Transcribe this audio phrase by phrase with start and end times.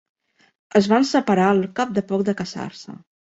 [0.79, 2.99] Es van separar al cap de poc de casar-se.